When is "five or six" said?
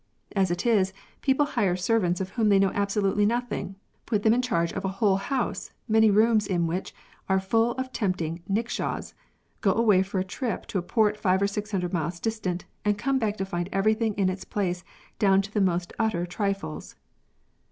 11.17-11.69